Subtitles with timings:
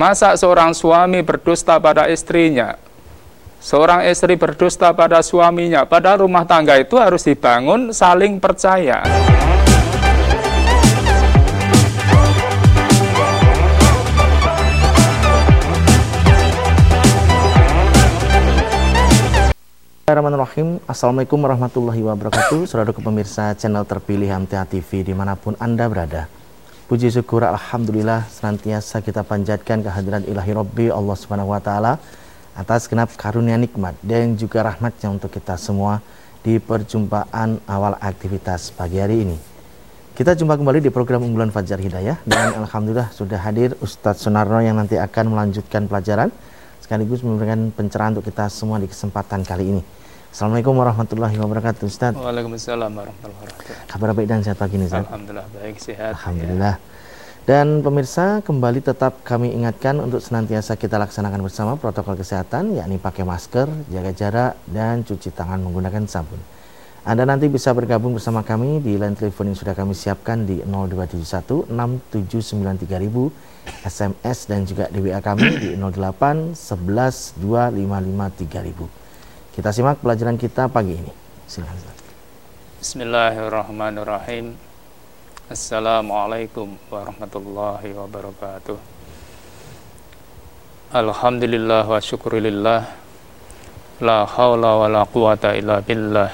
[0.00, 2.80] Masa seorang suami berdusta pada istrinya?
[3.60, 9.04] Seorang istri berdusta pada suaminya, padahal rumah tangga itu harus dibangun saling percaya.
[20.08, 26.39] Bismillahirrahmanirrahim Assalamualaikum warahmatullahi wabarakatuh Saudara pemirsa channel terpilih MTA TV di mana pun Anda berada
[26.90, 32.02] Puji syukur Alhamdulillah senantiasa kita panjatkan kehadiran ilahi Rabbi Allah Subhanahu Wa Taala
[32.58, 36.02] atas genap karunia nikmat dan juga rahmatnya untuk kita semua
[36.42, 39.38] di perjumpaan awal aktivitas pagi hari ini.
[40.18, 44.74] Kita jumpa kembali di program unggulan Fajar Hidayah dan Alhamdulillah sudah hadir Ustadz Sunarno yang
[44.74, 46.34] nanti akan melanjutkan pelajaran
[46.82, 49.82] sekaligus memberikan pencerahan untuk kita semua di kesempatan kali ini.
[50.30, 55.46] Assalamualaikum warahmatullahi wabarakatuh Ustaz Waalaikumsalam warahmatullahi wabarakatuh Kabar baik dan sehat pagi ini Ustaz Alhamdulillah
[55.58, 56.86] baik sehat Alhamdulillah ya.
[57.50, 63.26] Dan pemirsa kembali tetap kami ingatkan untuk senantiasa kita laksanakan bersama protokol kesehatan yakni pakai
[63.26, 66.38] masker, jaga jarak dan cuci tangan menggunakan sabun.
[67.02, 71.74] Anda nanti bisa bergabung bersama kami di line telepon yang sudah kami siapkan di 0271
[71.74, 78.99] 6793000 SMS dan juga di WA kami di 08 11 255 3000.
[79.50, 81.10] Kita simak pelajaran kita pagi ini.
[81.50, 81.90] Silakan.
[82.78, 84.54] Bismillahirrahmanirrahim.
[85.50, 88.78] Assalamualaikum warahmatullahi wabarakatuh.
[90.94, 92.94] Alhamdulillah wa syukurillah.
[93.98, 96.30] La hawla wa la quwata illa billah.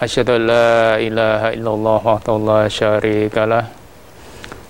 [0.00, 3.68] Asyhadu la ilaha illallah wa la syarika lah.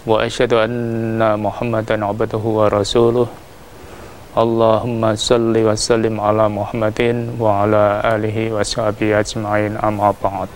[0.02, 3.39] Wa asyhadu anna Muhammadan abduhu wa rasuluh.
[4.30, 10.46] Allahumma salli wa sallim ala Muhammadin wa ala alihi wa sahbihi ajma'in amma ba'd.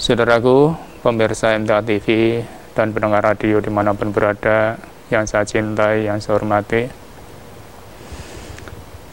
[0.00, 0.72] Saudaraku,
[1.04, 2.40] pemirsa MTA TV
[2.72, 4.80] dan pendengar radio di mana pun berada
[5.12, 6.88] yang saya cintai, yang saya hormati.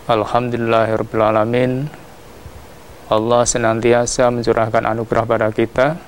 [0.07, 1.91] Alhamdulillahirrahmanirrahim
[3.11, 5.99] Allah senantiasa mencurahkan anugerah pada kita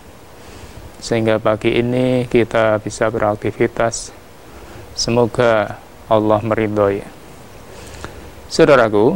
[1.03, 4.15] sehingga pagi ini kita bisa beraktivitas.
[4.95, 5.75] Semoga
[6.11, 6.99] Allah meridhoi.
[8.51, 9.15] Saudaraku,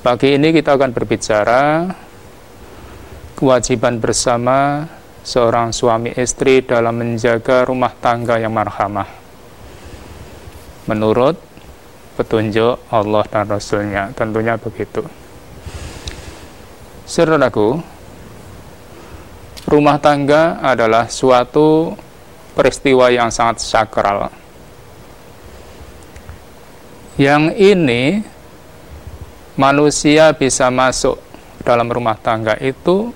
[0.00, 1.92] pagi ini kita akan berbicara
[3.36, 4.88] kewajiban bersama
[5.20, 9.04] seorang suami istri dalam menjaga rumah tangga yang marhamah.
[10.88, 11.36] Menurut
[12.16, 15.04] petunjuk Allah dan Rasulnya, tentunya begitu.
[17.04, 17.76] Saudaraku,
[19.68, 21.92] rumah tangga adalah suatu
[22.56, 24.43] peristiwa yang sangat sakral
[27.14, 28.22] yang ini
[29.54, 31.18] manusia bisa masuk
[31.62, 33.14] dalam rumah tangga itu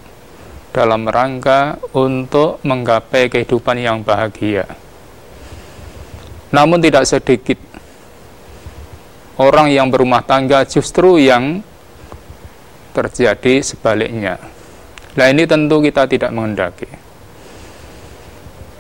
[0.71, 4.69] dalam rangka untuk menggapai kehidupan yang bahagia.
[6.55, 7.59] Namun tidak sedikit
[9.37, 11.61] orang yang berumah tangga justru yang
[12.95, 14.39] terjadi sebaliknya.
[15.19, 16.91] Nah ini tentu kita tidak mengendaki.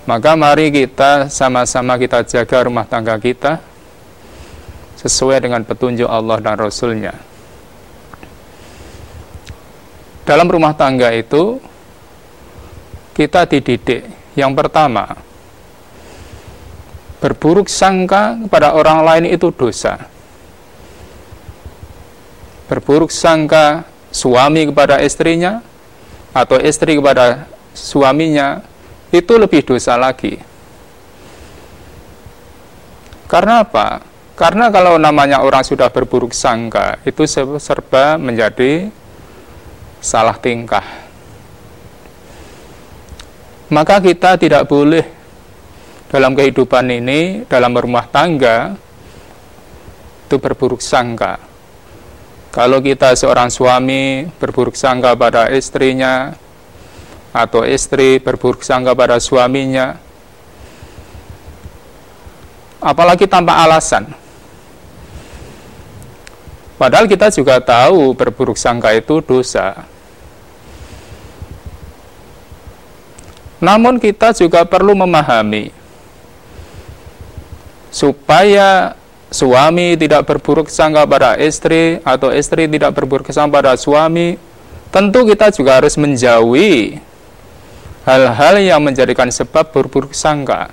[0.09, 3.61] Maka mari kita sama-sama kita jaga rumah tangga kita,
[4.99, 7.15] sesuai dengan petunjuk Allah dan Rasulnya.
[10.27, 11.63] Dalam rumah tangga itu,
[13.15, 14.05] kita dididik.
[14.35, 15.17] Yang pertama,
[17.23, 19.97] berburuk sangka kepada orang lain itu dosa.
[22.69, 25.65] Berburuk sangka suami kepada istrinya,
[26.37, 28.61] atau istri kepada suaminya,
[29.09, 30.37] itu lebih dosa lagi.
[33.25, 34.05] Karena apa?
[34.39, 37.27] Karena kalau namanya orang sudah berburuk sangka, itu
[37.59, 38.87] serba menjadi
[39.99, 40.87] salah tingkah.
[43.67, 45.03] Maka kita tidak boleh
[46.07, 48.79] dalam kehidupan ini, dalam rumah tangga,
[50.31, 51.43] itu berburuk sangka.
[52.55, 56.31] Kalau kita seorang suami berburuk sangka pada istrinya,
[57.35, 59.99] atau istri berburuk sangka pada suaminya,
[62.79, 64.09] apalagi tanpa alasan,
[66.79, 69.83] Padahal kita juga tahu berburuk sangka itu dosa.
[73.59, 75.75] Namun kita juga perlu memahami
[77.91, 78.95] supaya
[79.35, 84.39] suami tidak berburuk sangka pada istri atau istri tidak berburuk sangka pada suami,
[84.95, 87.03] tentu kita juga harus menjauhi
[88.07, 90.71] hal-hal yang menjadikan sebab berburuk sangka.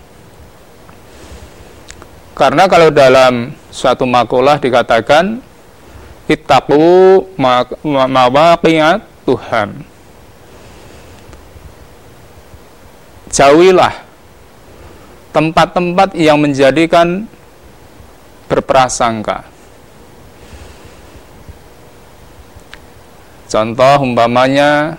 [2.36, 5.40] Karena kalau dalam suatu makalah dikatakan
[6.25, 6.81] Ittaqu
[7.86, 9.69] mawaqiyat Tuhan.
[13.30, 13.94] Jauhilah
[15.36, 17.27] tempat-tempat yang menjadikan
[18.48, 19.45] berprasangka.
[23.45, 24.98] Contoh umpamanya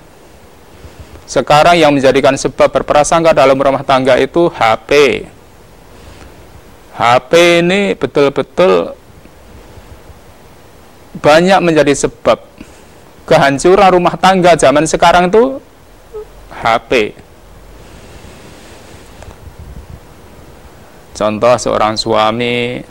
[1.27, 5.25] sekarang yang menjadikan sebab berprasangka dalam rumah tangga itu HP.
[6.95, 7.33] HP
[7.67, 8.95] ini betul-betul
[11.21, 12.39] banyak menjadi sebab
[13.27, 15.59] kehancuran rumah tangga zaman sekarang itu
[16.53, 17.17] HP.
[21.17, 22.85] Contoh seorang suami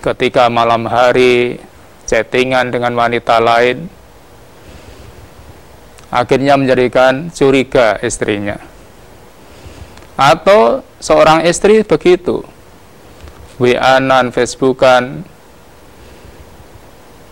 [0.00, 1.60] ketika malam hari
[2.08, 3.88] chattingan dengan wanita lain
[6.12, 8.60] akhirnya menjadikan curiga istrinya
[10.14, 12.44] atau seorang istri begitu
[13.56, 15.24] WA-an, Facebookan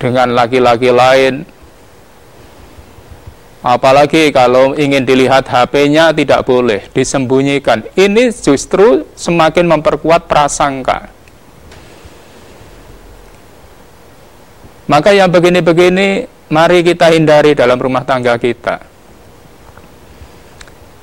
[0.03, 1.47] dengan laki-laki lain
[3.63, 7.87] Apalagi kalau ingin dilihat HP-nya tidak boleh, disembunyikan.
[7.95, 11.07] Ini justru semakin memperkuat prasangka.
[14.91, 18.83] Maka yang begini-begini, mari kita hindari dalam rumah tangga kita.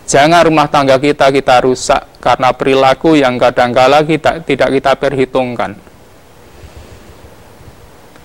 [0.04, 5.80] Jangan rumah tangga kita kita rusak karena perilaku yang kadang-kala kita tidak kita perhitungkan.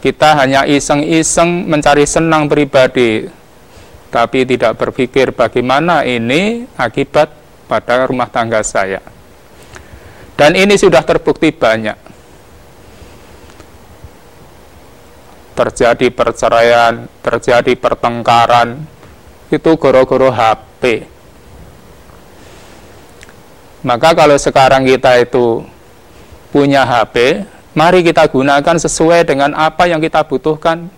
[0.04, 3.24] Kita hanya iseng-iseng mencari senang pribadi,
[4.12, 7.32] tapi tidak berpikir bagaimana ini akibat
[7.64, 9.00] pada rumah tangga saya.
[10.36, 11.96] Dan ini sudah terbukti banyak.
[15.56, 18.84] Terjadi perceraian, terjadi pertengkaran,
[19.48, 21.08] itu goro-goro HP.
[23.88, 25.64] Maka kalau sekarang kita itu
[26.52, 30.88] punya HP, mari kita gunakan sesuai dengan apa yang kita butuhkan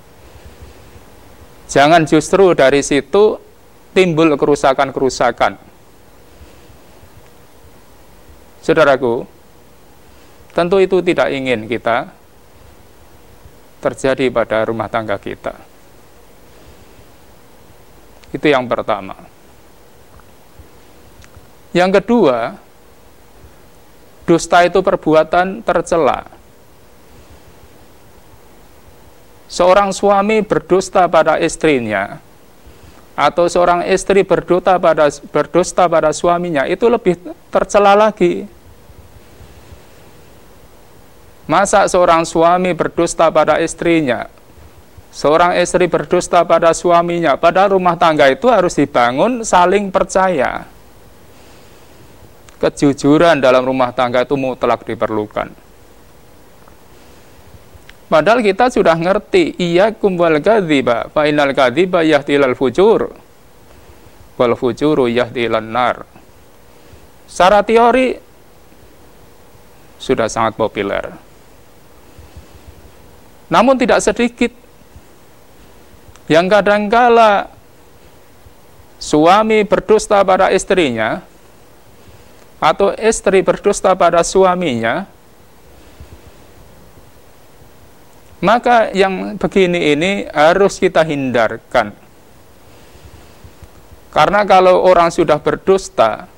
[1.67, 3.43] Jangan justru dari situ
[3.91, 5.59] timbul kerusakan-kerusakan.
[8.63, 9.27] Saudaraku,
[10.55, 12.11] tentu itu tidak ingin kita
[13.83, 15.55] terjadi pada rumah tangga kita.
[18.31, 19.15] Itu yang pertama.
[21.75, 22.59] Yang kedua,
[24.27, 26.36] dusta itu perbuatan tercela.
[29.57, 32.21] Seorang suami berdusta pada istrinya
[33.17, 37.17] atau seorang istri berdusta pada berdusta pada suaminya itu lebih
[37.49, 38.45] tercela lagi.
[41.49, 44.27] Masa seorang suami berdusta pada istrinya,
[45.15, 50.67] seorang istri berdusta pada suaminya, pada rumah tangga itu harus dibangun saling percaya.
[52.59, 55.66] Kejujuran dalam rumah tangga itu mutlak diperlukan.
[58.07, 63.11] Padahal kita sudah ngerti, iya kumbal kadhiba, fa innal kadhiba yahdilal fujur.
[64.39, 66.07] Wal fujuru yahdilan nar.
[67.27, 68.15] Secara teori
[69.99, 71.11] sudah sangat populer.
[73.51, 74.55] Namun tidak sedikit
[76.31, 77.51] yang kadangkala
[78.99, 81.23] suami berdusta pada istrinya
[82.59, 85.07] atau istri berdusta pada suaminya
[88.45, 91.97] Maka yang begini ini harus kita hindarkan.
[94.13, 96.29] Karena kalau orang sudah berdusta,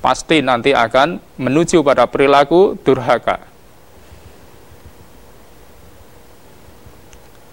[0.00, 3.44] pasti nanti akan menuju pada perilaku durhaka.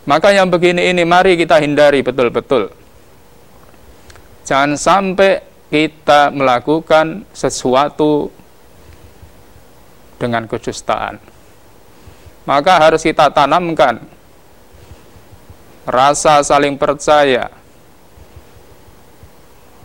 [0.07, 2.71] Maka yang begini ini mari kita hindari betul-betul.
[4.47, 8.33] Jangan sampai kita melakukan sesuatu
[10.17, 11.28] dengan kedustaan
[12.43, 14.03] maka harus kita tanamkan
[15.89, 17.49] rasa saling percaya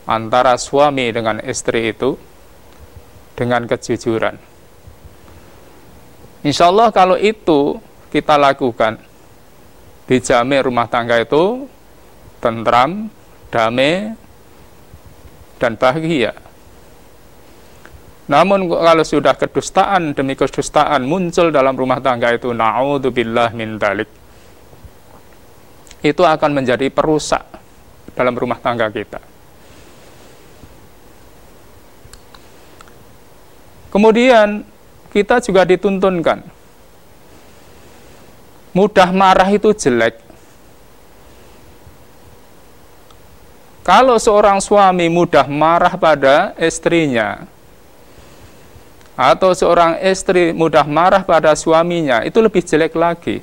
[0.05, 2.21] antara suami dengan istri itu
[3.35, 4.37] dengan kejujuran.
[6.45, 7.81] Insya Allah kalau itu
[8.13, 9.01] kita lakukan,
[10.05, 11.65] dijamin rumah tangga itu
[12.39, 13.09] tentram,
[13.49, 14.13] damai,
[15.57, 16.37] dan bahagia.
[18.25, 24.09] Namun kalau sudah kedustaan demi kedustaan muncul dalam rumah tangga itu naudzubillah min dalik.
[26.01, 27.45] Itu akan menjadi perusak
[28.17, 29.21] dalam rumah tangga kita.
[33.93, 34.67] Kemudian
[35.13, 36.43] kita juga dituntunkan
[38.75, 40.19] mudah marah itu jelek.
[43.87, 47.47] Kalau seorang suami mudah marah pada istrinya,
[49.15, 53.39] atau seorang istri mudah marah pada suaminya, itu lebih jelek lagi.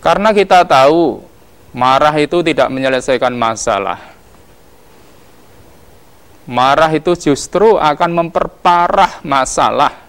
[0.00, 1.20] Karena kita tahu
[1.76, 4.00] marah itu tidak menyelesaikan masalah.
[6.46, 10.06] Marah itu justru akan memperparah masalah.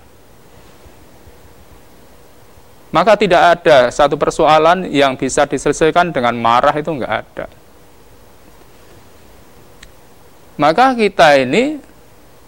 [2.94, 7.46] Maka tidak ada satu persoalan yang bisa diselesaikan dengan marah itu enggak ada.
[10.56, 11.82] Maka kita ini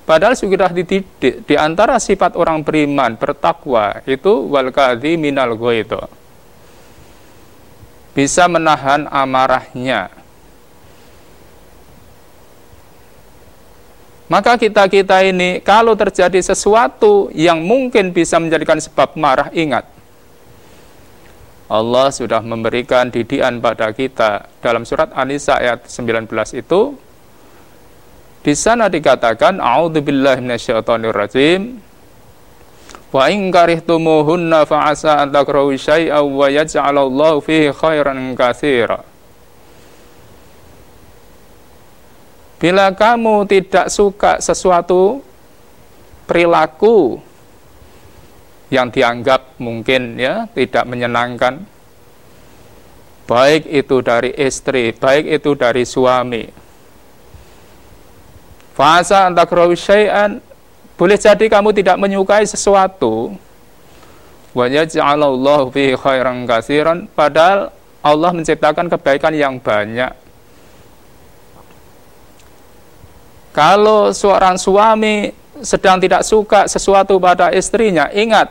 [0.10, 4.74] padahal sudah dididik di antara sifat orang beriman bertakwa itu wal
[5.22, 6.01] minal itu
[8.13, 10.12] bisa menahan amarahnya.
[14.30, 19.89] Maka kita-kita ini kalau terjadi sesuatu yang mungkin bisa menjadikan sebab marah, ingat.
[21.66, 24.46] Allah sudah memberikan didikan pada kita.
[24.62, 26.30] Dalam surat An-Nisa ayat 19
[26.62, 26.94] itu
[28.39, 31.62] di sana dikatakan a'udzubillahi minasyaitonirrajim
[33.10, 39.10] wa in karihtumuhunna fa'asa an takrahu syai'an wa yaj'alallahu fihi khairan katsira
[42.60, 45.24] Bila kamu tidak suka sesuatu
[46.27, 47.24] perilaku
[48.67, 51.63] yang dianggap mungkin ya tidak menyenangkan,
[53.31, 56.51] baik itu dari istri, baik itu dari suami.
[58.79, 60.39] Fasa antakrawi syai'an.
[60.95, 63.36] Boleh jadi kamu tidak menyukai sesuatu.
[64.55, 67.12] Wa yaj'alallahu fihi khairan katsiran.
[67.12, 70.15] Padahal Allah menciptakan kebaikan yang banyak.
[73.51, 78.48] Kalau seorang suami sedang tidak suka sesuatu pada istrinya, ingat,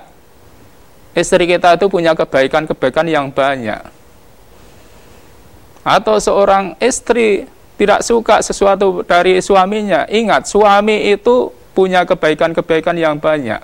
[1.16, 3.80] istri kita itu punya kebaikan-kebaikan yang banyak.
[5.80, 13.62] Atau seorang istri tidak suka sesuatu dari suaminya, ingat, suami itu punya kebaikan-kebaikan yang banyak.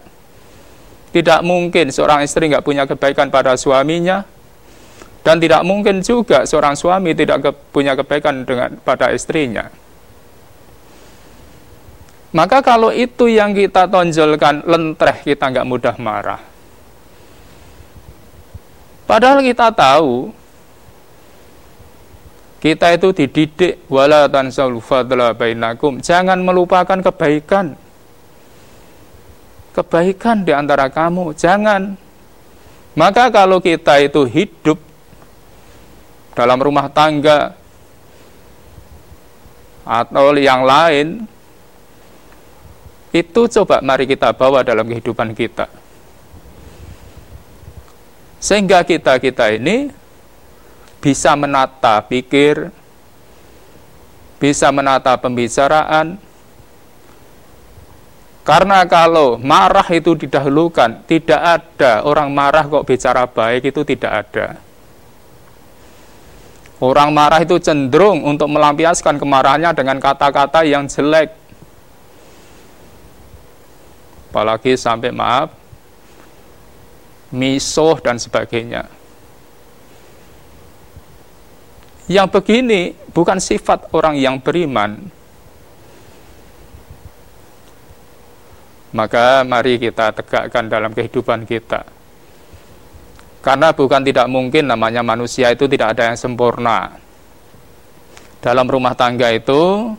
[1.10, 4.22] Tidak mungkin seorang istri nggak punya kebaikan pada suaminya,
[5.26, 7.42] dan tidak mungkin juga seorang suami tidak
[7.74, 9.66] punya kebaikan dengan pada istrinya.
[12.34, 16.42] Maka kalau itu yang kita tonjolkan lentreh, kita nggak mudah marah.
[19.10, 20.34] Padahal kita tahu
[22.64, 26.00] kita itu dididik wala tansaul fadla bainakum.
[26.00, 27.76] Jangan melupakan kebaikan.
[29.76, 31.92] Kebaikan di antara kamu, jangan.
[32.96, 34.80] Maka kalau kita itu hidup
[36.32, 37.52] dalam rumah tangga
[39.84, 41.28] atau yang lain
[43.12, 45.68] itu coba mari kita bawa dalam kehidupan kita.
[48.40, 50.03] Sehingga kita-kita ini
[51.04, 52.72] bisa menata pikir,
[54.40, 56.16] bisa menata pembicaraan,
[58.40, 64.56] karena kalau marah itu didahulukan, tidak ada orang marah kok bicara baik itu tidak ada.
[66.80, 71.36] Orang marah itu cenderung untuk melampiaskan kemarahannya dengan kata-kata yang jelek,
[74.32, 75.52] apalagi sampai maaf
[77.28, 78.93] misuh dan sebagainya.
[82.04, 85.00] Yang begini bukan sifat orang yang beriman.
[88.94, 91.82] Maka mari kita tegakkan dalam kehidupan kita.
[93.44, 96.96] Karena bukan tidak mungkin namanya manusia itu tidak ada yang sempurna.
[98.40, 99.92] Dalam rumah tangga itu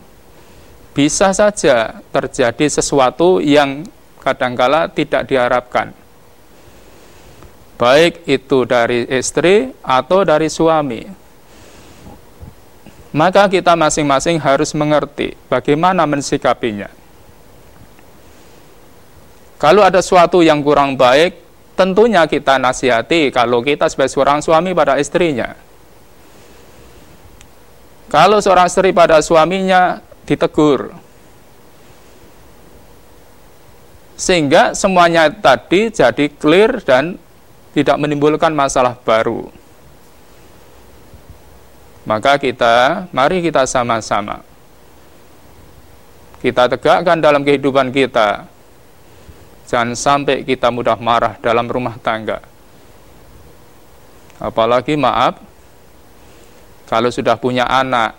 [0.96, 3.84] bisa saja terjadi sesuatu yang
[4.22, 5.92] kadangkala tidak diharapkan.
[7.76, 11.25] Baik itu dari istri atau dari suami.
[13.16, 16.92] Maka kita masing-masing harus mengerti bagaimana mensikapinya.
[19.56, 21.32] Kalau ada sesuatu yang kurang baik,
[21.72, 25.56] tentunya kita nasihati kalau kita sebagai seorang suami pada istrinya.
[28.12, 30.92] Kalau seorang istri pada suaminya ditegur,
[34.20, 37.16] sehingga semuanya tadi jadi clear dan
[37.72, 39.48] tidak menimbulkan masalah baru.
[42.06, 44.46] Maka kita, mari kita sama-sama.
[46.38, 48.46] Kita tegakkan dalam kehidupan kita.
[49.66, 52.38] Jangan sampai kita mudah marah dalam rumah tangga.
[54.38, 55.42] Apalagi maaf,
[56.86, 58.14] kalau sudah punya anak,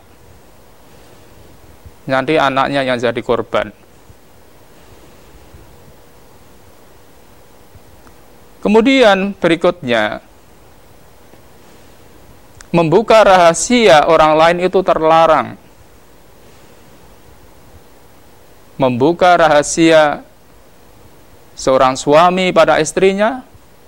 [2.03, 3.72] nanti anaknya yang jadi korban.
[8.60, 10.20] Kemudian berikutnya,
[12.72, 15.56] membuka rahasia orang lain itu terlarang.
[18.78, 20.22] Membuka rahasia
[21.58, 23.42] seorang suami pada istrinya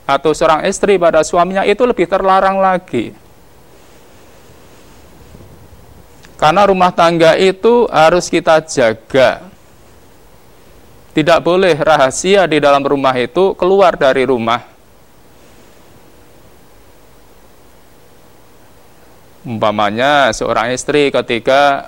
[0.09, 3.13] atau seorang istri pada suaminya itu lebih terlarang lagi.
[6.39, 9.43] Karena rumah tangga itu harus kita jaga
[11.11, 14.78] Tidak boleh rahasia di dalam rumah itu keluar dari rumah.
[19.47, 21.87] Umpamanya seorang istri ketika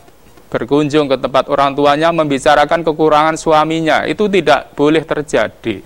[0.52, 5.84] berkunjung ke tempat orang tuanya membicarakan kekurangan suaminya, itu tidak boleh terjadi.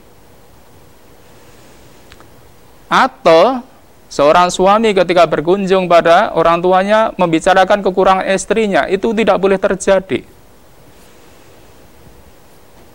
[2.85, 3.65] Atau
[4.09, 10.21] seorang suami ketika berkunjung pada orang tuanya membicarakan kekurangan istrinya, itu tidak boleh terjadi.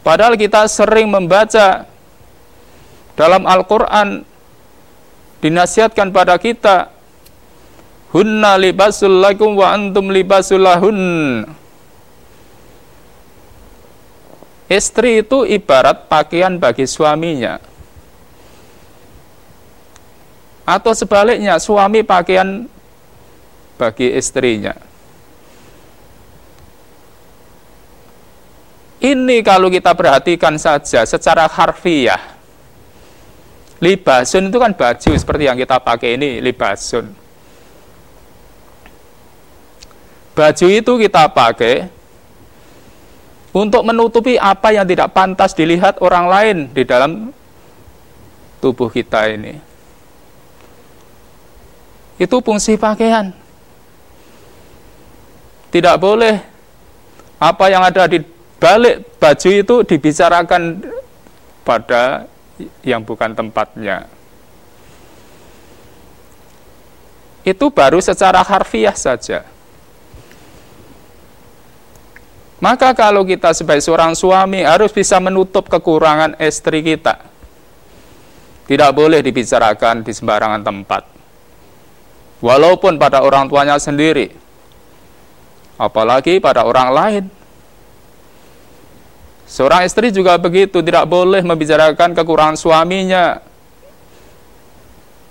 [0.06, 1.84] Padahal kita sering membaca
[3.18, 4.24] dalam Al-Quran
[5.44, 6.88] dinasihatkan pada kita
[8.10, 10.98] hunna libasul lakum wa antum libasul lahun
[14.70, 17.58] Istri itu ibarat pakaian bagi suaminya.
[20.62, 22.70] Atau sebaliknya, suami pakaian
[23.74, 24.78] bagi istrinya.
[29.02, 32.38] Ini kalau kita perhatikan saja secara harfiah.
[33.82, 37.10] Libasun itu kan baju seperti yang kita pakai ini, libasun.
[40.34, 41.90] Baju itu kita pakai
[43.50, 47.34] untuk menutupi apa yang tidak pantas dilihat orang lain di dalam
[48.62, 49.58] tubuh kita ini.
[52.20, 53.32] Itu fungsi pakaian.
[55.70, 56.36] Tidak boleh
[57.40, 58.20] apa yang ada di
[58.60, 60.84] balik baju itu dibicarakan
[61.64, 62.28] pada
[62.84, 64.04] yang bukan tempatnya.
[67.40, 69.48] Itu baru secara harfiah saja.
[72.60, 77.24] Maka kalau kita sebagai seorang suami harus bisa menutup kekurangan istri kita.
[78.68, 81.02] Tidak boleh dibicarakan di sembarangan tempat.
[82.44, 84.30] Walaupun pada orang tuanya sendiri.
[85.80, 87.24] Apalagi pada orang lain.
[89.50, 93.42] Seorang istri juga begitu, tidak boleh membicarakan kekurangan suaminya.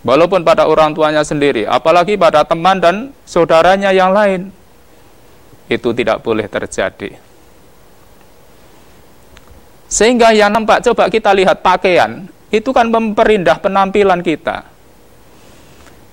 [0.03, 4.51] Walaupun pada orang tuanya sendiri, apalagi pada teman dan saudaranya yang lain.
[5.69, 7.28] Itu tidak boleh terjadi.
[9.89, 14.69] Sehingga yang nampak, coba kita lihat pakaian, itu kan memperindah penampilan kita.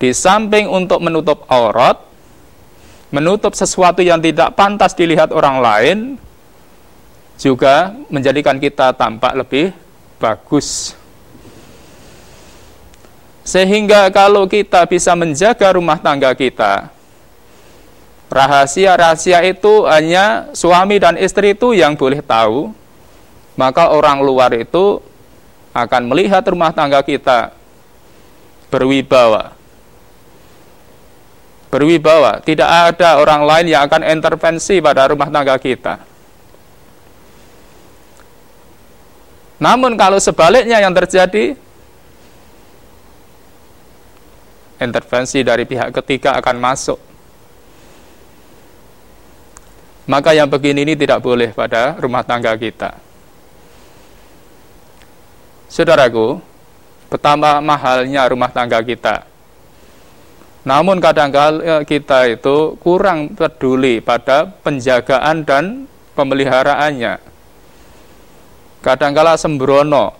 [0.01, 2.01] Di samping untuk menutup aurat,
[3.13, 5.97] menutup sesuatu yang tidak pantas dilihat orang lain,
[7.37, 9.69] juga menjadikan kita tampak lebih
[10.17, 10.97] bagus.
[13.45, 16.91] Sehingga kalau kita bisa menjaga rumah tangga kita,
[18.27, 22.75] rahasia-rahasia itu hanya suami dan istri itu yang boleh tahu,
[23.57, 25.01] maka orang luar itu
[25.73, 27.57] akan melihat rumah tangga kita
[28.69, 29.57] berwibawa.
[31.67, 35.99] Berwibawa, tidak ada orang lain yang akan intervensi pada rumah tangga kita.
[39.57, 41.57] Namun kalau sebaliknya yang terjadi,
[44.77, 46.99] intervensi dari pihak ketiga akan masuk.
[50.07, 53.06] Maka yang begini ini tidak boleh pada rumah tangga kita.
[55.67, 56.39] Saudaraku,
[57.11, 59.27] betapa mahalnya rumah tangga kita.
[60.67, 67.27] Namun kadang-kadang kita itu kurang peduli pada penjagaan dan pemeliharaannya
[68.87, 70.15] kadangkala sembrono.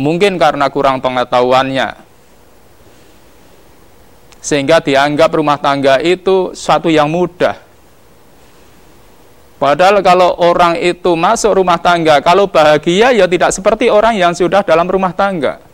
[0.00, 2.04] Mungkin karena kurang pengetahuannya.
[4.40, 7.65] Sehingga dianggap rumah tangga itu suatu yang mudah.
[9.56, 14.60] Padahal kalau orang itu masuk rumah tangga, kalau bahagia ya tidak seperti orang yang sudah
[14.60, 15.64] dalam rumah tangga.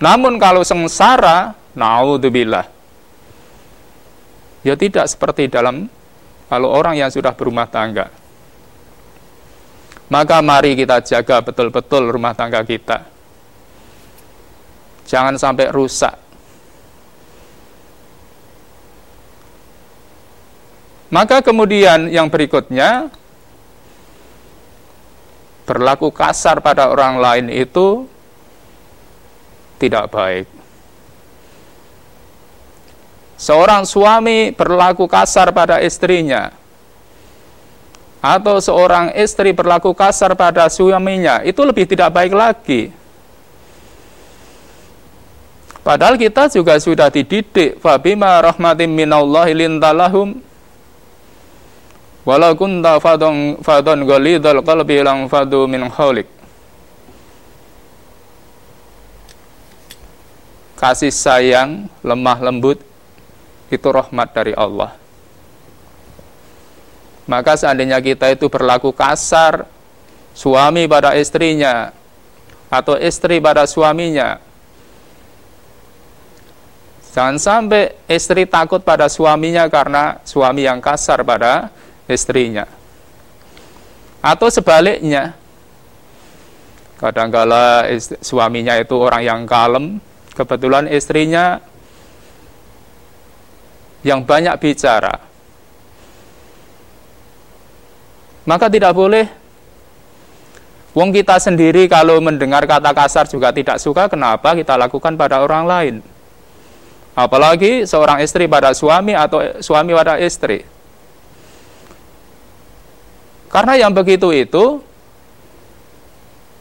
[0.00, 2.68] Namun kalau sengsara, naudzubillah.
[4.60, 5.88] Ya tidak seperti dalam
[6.52, 8.12] kalau orang yang sudah berumah tangga.
[10.12, 13.06] Maka mari kita jaga betul-betul rumah tangga kita.
[15.08, 16.29] Jangan sampai rusak.
[21.10, 23.10] Maka kemudian yang berikutnya
[25.66, 28.06] berlaku kasar pada orang lain itu
[29.82, 30.46] tidak baik.
[33.40, 36.54] Seorang suami berlaku kasar pada istrinya
[38.20, 42.82] atau seorang istri berlaku kasar pada suaminya, itu lebih tidak baik lagi.
[45.80, 50.49] Padahal kita juga sudah dididik fabima rahmatim minallahi lintalahum
[52.30, 56.30] walau kunta fadon fadon ghalidul qalbi lang fadu min khawlik
[60.78, 62.78] kasih sayang lemah lembut
[63.74, 65.00] itu rahmat dari Allah
[67.30, 69.62] maka seandainya kita itu berlaku kasar,
[70.34, 71.94] suami pada istrinya
[72.66, 74.42] atau istri pada suaminya.
[77.14, 81.70] Jangan sampai istri takut pada suaminya karena suami yang kasar pada
[82.10, 82.66] istrinya.
[84.20, 85.32] Atau sebaliknya,
[87.00, 87.88] kadangkala
[88.20, 90.02] suaminya itu orang yang kalem,
[90.36, 91.62] kebetulan istrinya
[94.04, 95.22] yang banyak bicara.
[98.44, 99.40] Maka tidak boleh
[100.90, 105.62] Wong kita sendiri kalau mendengar kata kasar juga tidak suka, kenapa kita lakukan pada orang
[105.62, 105.94] lain?
[107.14, 110.66] Apalagi seorang istri pada suami atau suami pada istri.
[113.50, 114.78] Karena yang begitu itu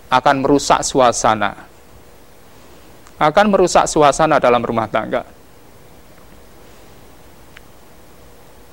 [0.10, 1.54] akan merusak suasana.
[3.22, 5.22] Akan merusak suasana dalam rumah tangga.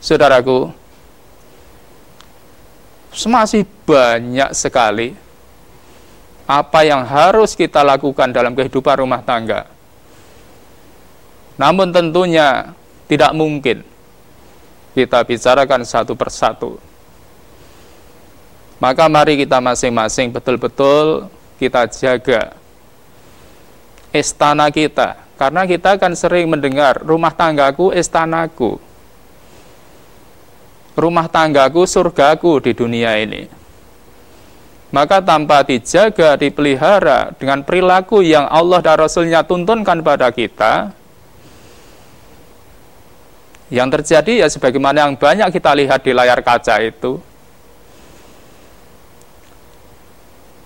[0.00, 0.70] Saudaraku,
[3.26, 5.16] masih banyak sekali
[6.46, 9.66] apa yang harus kita lakukan dalam kehidupan rumah tangga.
[11.58, 12.70] Namun tentunya
[13.10, 13.82] tidak mungkin
[14.94, 16.78] kita bicarakan satu persatu.
[18.76, 22.52] Maka mari kita masing-masing betul-betul kita jaga
[24.12, 25.16] istana kita.
[25.36, 28.80] Karena kita akan sering mendengar rumah tanggaku istanaku.
[30.96, 33.66] Rumah tanggaku surgaku di dunia ini
[34.94, 40.94] maka tanpa dijaga, dipelihara dengan perilaku yang Allah dan Rasulnya tuntunkan pada kita,
[43.68, 47.18] yang terjadi ya sebagaimana yang banyak kita lihat di layar kaca itu,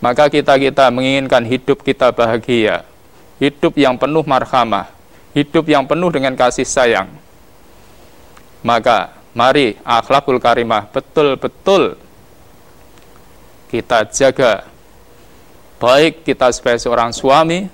[0.01, 2.89] maka kita-kita menginginkan hidup kita bahagia,
[3.37, 4.89] hidup yang penuh marhamah,
[5.37, 7.09] hidup yang penuh dengan kasih sayang.
[8.65, 11.97] Maka mari akhlakul karimah betul-betul
[13.69, 14.67] kita jaga
[15.81, 17.69] baik kita sebagai seorang suami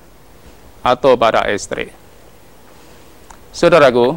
[0.82, 1.90] atau para istri.
[3.50, 4.14] Saudaraku,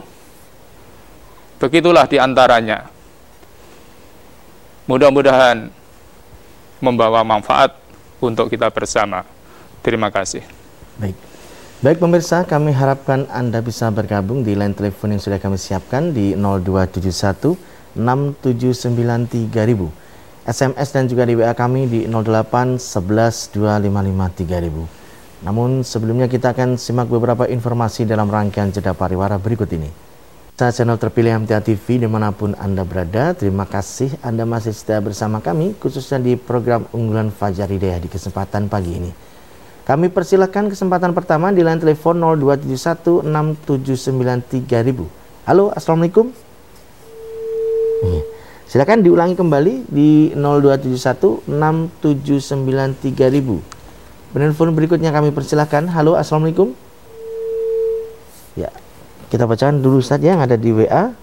[1.58, 2.86] begitulah di antaranya.
[4.86, 5.70] Mudah-mudahan
[6.82, 7.74] membawa manfaat
[8.20, 9.24] untuk kita bersama.
[9.84, 10.44] Terima kasih.
[11.00, 11.16] Baik.
[11.80, 16.36] Baik pemirsa, kami harapkan Anda bisa bergabung di line telepon yang sudah kami siapkan di
[16.36, 17.56] 0271
[17.96, 19.88] 679 3000.
[20.44, 25.46] SMS dan juga di WA kami di 08 11 255 3000.
[25.46, 29.88] Namun sebelumnya kita akan simak beberapa informasi dalam rangkaian jeda pariwara berikut ini.
[30.60, 35.00] Saya channel terpilih MTA TV di mana pun Anda berada, terima kasih Anda masih setia
[35.00, 39.08] bersama kami, khususnya di program unggulan Fajar Hidayah di kesempatan pagi ini.
[39.88, 45.08] Kami persilahkan kesempatan pertama di line telepon 0271 679
[45.48, 46.36] Halo, Assalamualaikum.
[48.68, 54.36] Silakan diulangi kembali di 0271 679 3000.
[54.36, 55.88] Penelpon berikutnya kami persilahkan.
[55.88, 56.89] Halo, Assalamualaikum.
[59.30, 61.14] Ya, kita bacakan dulu saja yang ada di WA.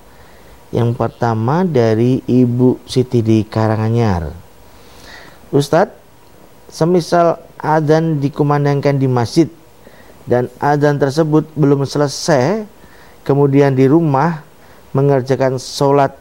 [0.71, 4.31] Yang pertama dari Ibu Siti di Karanganyar.
[5.51, 5.99] Ustadz,
[6.71, 9.51] semisal adzan dikumandangkan di masjid
[10.27, 12.67] dan adzan tersebut belum selesai,
[13.27, 14.43] kemudian di rumah
[14.95, 16.15] mengerjakan sholat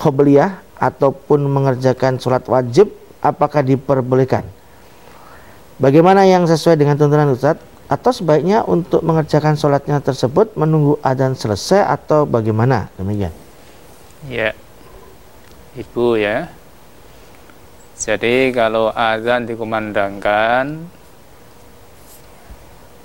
[0.00, 2.88] qobliyah ataupun mengerjakan sholat wajib
[3.20, 4.44] apakah diperbolehkan?
[5.80, 7.73] Bagaimana yang sesuai dengan tuntunan Ustaz?
[7.94, 12.90] Atau sebaiknya untuk mengerjakan sholatnya tersebut menunggu adzan selesai atau bagaimana?
[12.98, 13.30] Demikian.
[14.26, 14.50] Ya,
[15.78, 16.50] Ibu ya.
[17.94, 20.82] Jadi kalau azan dikumandangkan,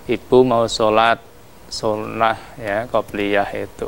[0.10, 1.22] ibu mau sholat
[1.70, 3.86] sunnah ya, qobliyah itu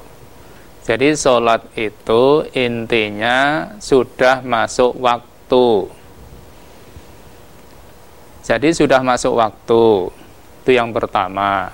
[0.82, 5.86] jadi sholat itu intinya sudah masuk waktu.
[8.42, 10.10] Jadi sudah masuk waktu.
[10.62, 11.74] Itu yang pertama.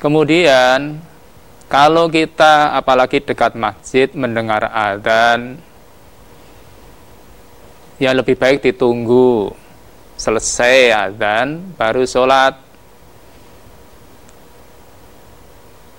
[0.00, 0.96] Kemudian
[1.68, 5.60] kalau kita apalagi dekat masjid mendengar adzan
[8.00, 9.52] ya lebih baik ditunggu
[10.16, 12.56] selesai adzan baru sholat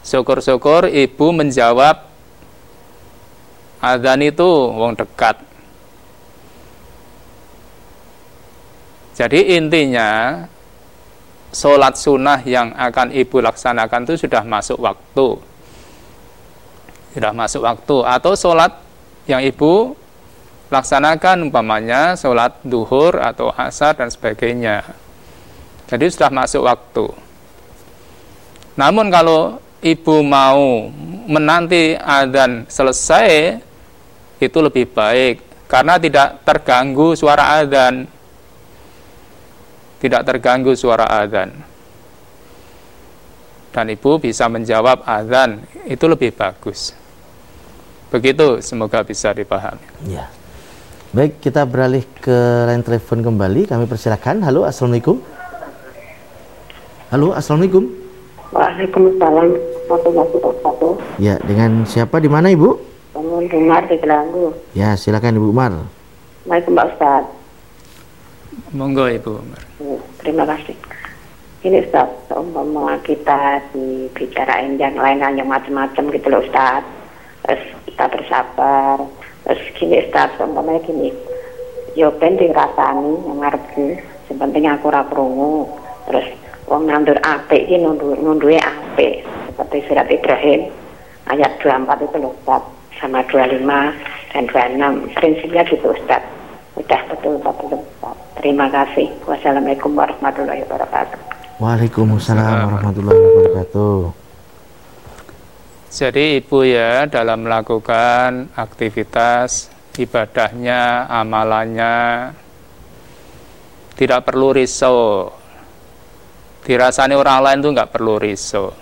[0.01, 2.09] Syukur-syukur ibu menjawab
[3.81, 5.41] Adzan itu wong dekat.
[9.11, 10.41] Jadi intinya
[11.51, 15.27] sholat sunnah yang akan ibu laksanakan itu sudah masuk waktu.
[17.11, 17.97] Sudah masuk waktu.
[18.07, 18.71] Atau sholat
[19.27, 19.93] yang ibu
[20.71, 24.87] laksanakan umpamanya sholat duhur atau asar dan sebagainya.
[25.91, 27.11] Jadi sudah masuk waktu.
[28.79, 30.87] Namun kalau ibu mau
[31.27, 33.59] menanti adzan selesai
[34.39, 38.07] itu lebih baik karena tidak terganggu suara adzan.
[40.01, 41.53] Tidak terganggu suara adzan.
[43.69, 46.97] Dan ibu bisa menjawab adzan itu lebih bagus.
[48.09, 49.85] Begitu, semoga bisa dipahami.
[50.09, 50.27] Ya.
[51.13, 52.33] Baik, kita beralih ke
[52.67, 53.69] line telepon kembali.
[53.69, 54.41] Kami persilakan.
[54.41, 55.21] Halo, assalamualaikum.
[57.13, 57.87] Halo, assalamualaikum.
[58.51, 59.47] Waalaikumsalam
[59.87, 60.91] warahmatullahi wabarakatuh.
[61.21, 62.79] Ya, dengan siapa di mana ibu?
[63.15, 64.55] Bangun Umar di Gelanggu.
[64.75, 65.71] Ya, silakan ibu Umar.
[66.43, 67.23] Assalamualaikum Pak Ustaz.
[68.75, 69.63] Monggo ibu Umar.
[70.19, 70.75] Terima kasih.
[71.61, 76.83] Ini Ustaz, seumpama kita dibicarain yang lain yang macam-macam gitu loh Ustaz.
[77.47, 79.07] Terus kita bersabar.
[79.47, 81.15] Terus gini Ustaz, seumpamanya gini.
[81.95, 83.95] Yo ben dirasani yang ngarepku.
[84.27, 85.71] Sepenting aku ora krungu.
[86.11, 86.27] Terus
[86.67, 89.23] wong nandur apik iki nundur nunduhe apik.
[89.47, 90.67] Seperti surat Ibrahim
[91.31, 92.63] ayat 24 itu loh Ustaz
[92.99, 93.63] sama 25
[94.35, 96.21] dan 26 prinsipnya gitu Ustaz
[96.77, 103.97] udah betul betul Ustaz terima kasih wassalamualaikum warahmatullahi wabarakatuh Waalaikumsalam warahmatullahi wabarakatuh.
[105.93, 112.33] Jadi ibu ya dalam melakukan aktivitas ibadahnya, amalannya
[113.93, 115.29] tidak perlu risau.
[116.65, 118.73] Dirasani orang lain itu nggak perlu risau.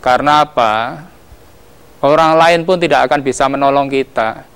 [0.00, 1.04] Karena apa?
[2.00, 4.48] Orang lain pun tidak akan bisa menolong kita.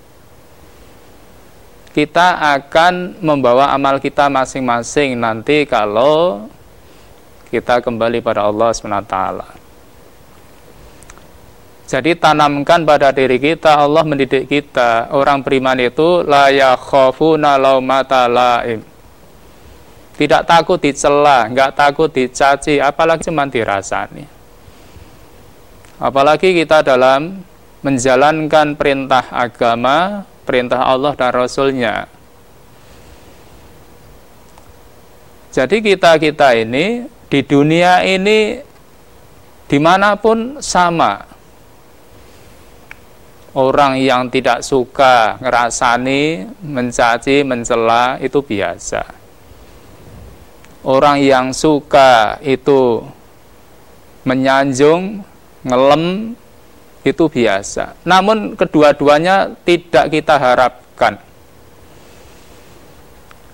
[1.99, 6.47] Kita akan membawa amal kita masing-masing nanti kalau
[7.51, 9.19] kita kembali pada Allah SWT.
[11.91, 15.11] Jadi tanamkan pada diri kita, Allah mendidik kita.
[15.11, 16.47] Orang beriman itu la
[17.59, 18.79] laumata laim.
[20.15, 24.23] Tidak takut dicela, nggak takut dicaci, apalagi cuma dirasani.
[25.99, 27.43] Apalagi kita dalam
[27.83, 32.09] menjalankan perintah agama, perintah Allah dan Rasulnya.
[35.53, 38.57] Jadi kita-kita ini di dunia ini
[39.69, 41.29] di mana pun sama.
[43.53, 49.03] Orang yang tidak suka ngerasani, mencaci, mencela itu biasa.
[50.87, 53.03] Orang yang suka itu
[54.23, 55.27] menyanjung,
[55.67, 56.37] ngelem
[57.07, 57.99] itu biasa.
[58.03, 61.21] Namun kedua-duanya tidak kita harapkan.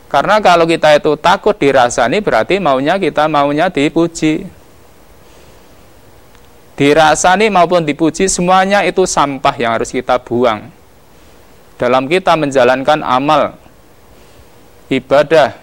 [0.09, 4.47] Karena kalau kita itu takut dirasani berarti maunya kita maunya dipuji.
[6.75, 10.71] Dirasani maupun dipuji semuanya itu sampah yang harus kita buang.
[11.75, 13.59] Dalam kita menjalankan amal
[14.87, 15.59] ibadah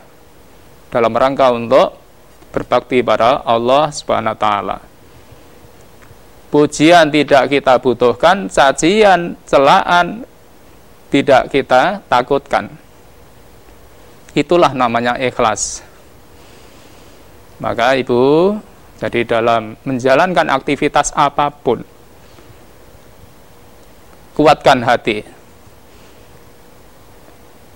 [0.92, 1.96] dalam rangka untuk
[2.52, 4.91] berbakti pada Allah Subhanahu wa taala.
[6.52, 10.28] Pujian tidak kita butuhkan, cacian, celaan
[11.08, 12.68] tidak kita takutkan.
[14.36, 15.80] Itulah namanya ikhlas.
[17.64, 18.52] Maka Ibu,
[19.00, 21.88] jadi dalam menjalankan aktivitas apa pun,
[24.36, 25.24] kuatkan hati.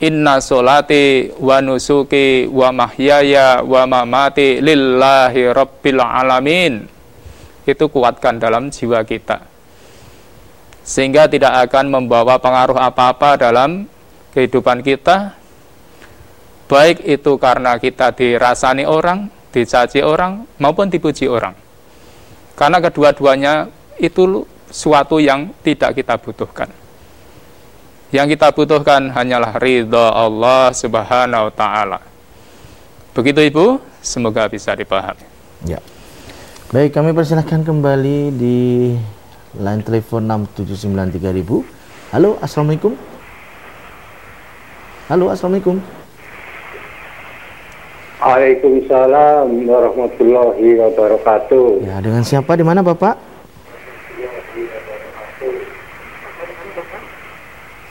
[0.04, 6.95] Inna solati wa nusuki wa mahyaya wa mamati lillahi rabbil alamin
[7.65, 9.41] itu kuatkan dalam jiwa kita.
[10.86, 13.89] Sehingga tidak akan membawa pengaruh apa-apa dalam
[14.38, 15.34] kehidupan kita,
[16.69, 21.58] baik itu karena kita dirasani orang, dicaci orang, maupun dipuji orang.
[22.54, 26.69] Karena kedua-duanya itu suatu yang tidak kita butuhkan.
[28.13, 31.99] Yang kita butuhkan hanyalah ridha Allah Subhanahu wa taala.
[33.17, 35.25] Begitu Ibu, semoga bisa dipahami.
[35.65, 35.80] Ya.
[36.76, 38.92] Baik, kami persilahkan kembali di
[39.56, 41.64] line telepon 6793000.
[42.12, 43.00] Halo, Assalamualaikum.
[45.08, 45.80] Halo, Assalamualaikum.
[48.20, 51.80] Waalaikumsalam warahmatullahi wabarakatuh.
[51.80, 53.24] Ya, dengan siapa di mana, Bapak?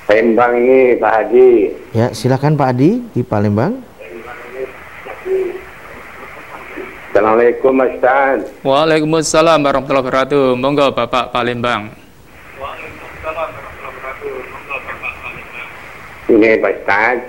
[0.05, 1.51] Palembang ini Pak Haji.
[1.97, 3.94] Ya, silakan Pak Adi di Palembang.
[7.15, 8.43] Assalamualaikum Mas Tan.
[8.67, 10.59] Waalaikumsalam warahmatullahi wabarakatuh.
[10.59, 11.95] Monggo Bapak Palembang.
[16.27, 17.23] Ini Pak Tan.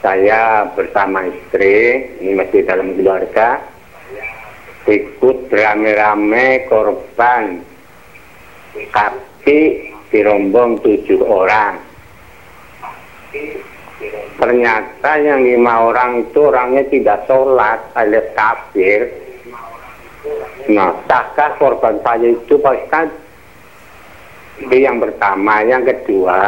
[0.00, 3.60] Saya bersama istri, ini masih dalam keluarga,
[4.88, 7.60] ikut rame-rame korban
[8.88, 11.76] kaki dirombong tujuh orang.
[14.34, 19.08] Ternyata yang lima orang itu orangnya tidak sholat alias kafir.
[20.68, 23.08] Nah, tahkah korban saya itu Pak Ustaz?
[24.58, 25.60] Itu yang pertama.
[25.62, 26.42] Yang kedua,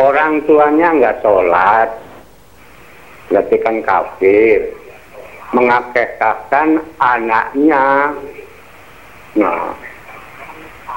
[0.00, 1.90] orang tuanya nggak sholat,
[3.28, 4.58] berarti kan kafir.
[5.50, 8.14] Mengakekahkan anaknya.
[9.34, 9.74] Nah,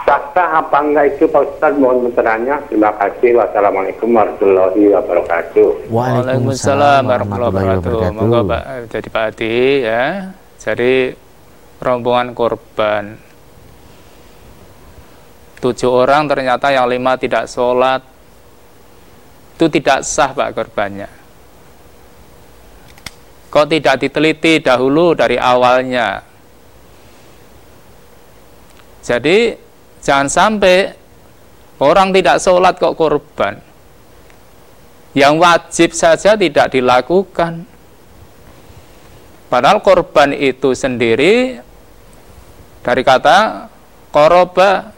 [0.03, 2.55] sah apa enggak itu Pak Ustadz mohon pencerahannya.
[2.67, 3.39] Terima kasih.
[3.39, 5.69] Wassalamualaikum warahmatullahi wabarakatuh.
[5.87, 8.15] Waalaikumsalam warahmatullahi wabarakatuh.
[8.19, 10.03] Moga Pak jadi Pak Adi ya.
[10.59, 10.93] Jadi
[11.83, 13.19] rombongan korban
[15.63, 18.03] tujuh orang ternyata yang lima tidak sholat
[19.55, 21.07] itu tidak sah Pak korbannya
[23.47, 26.19] kok tidak diteliti dahulu dari awalnya
[29.03, 29.62] jadi
[30.03, 30.93] jangan sampai
[31.79, 33.57] orang tidak sholat kok korban.
[35.13, 37.69] Yang wajib saja tidak dilakukan.
[39.47, 41.61] Padahal korban itu sendiri
[42.81, 43.69] dari kata
[44.09, 44.89] koroba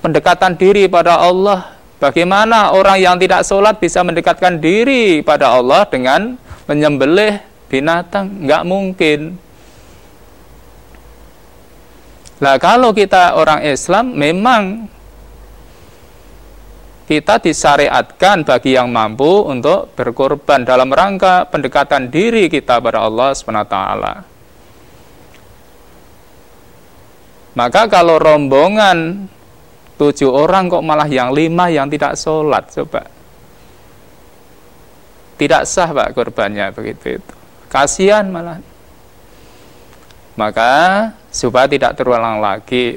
[0.00, 1.76] pendekatan diri pada Allah.
[2.00, 8.48] Bagaimana orang yang tidak sholat bisa mendekatkan diri pada Allah dengan menyembelih binatang?
[8.48, 9.36] Nggak mungkin
[12.40, 14.88] Nah kalau kita orang Islam memang
[17.04, 23.76] kita disyariatkan bagi yang mampu untuk berkorban dalam rangka pendekatan diri kita pada Allah SWT.
[27.50, 29.26] Maka kalau rombongan
[29.98, 33.04] tujuh orang kok malah yang lima yang tidak sholat coba.
[35.34, 37.34] Tidak sah pak korbannya begitu itu.
[37.66, 38.62] Kasihan malah
[40.40, 40.72] maka
[41.28, 42.96] supaya tidak terulang lagi.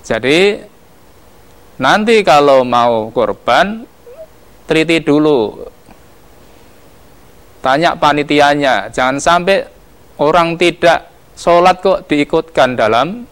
[0.00, 0.64] Jadi
[1.76, 3.84] nanti kalau mau korban
[4.64, 5.68] teliti dulu.
[7.60, 9.60] Tanya panitianya jangan sampai
[10.22, 13.26] orang tidak sholat kok diikutkan dalam